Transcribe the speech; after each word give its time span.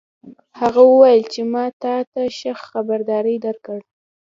هغه 0.59 0.81
وویل 0.91 1.23
چې 1.33 1.41
ما 1.53 1.65
تا 1.81 1.95
ته 2.11 2.21
ښه 2.37 2.51
خبرداری 2.67 3.35
درکړ 3.45 3.79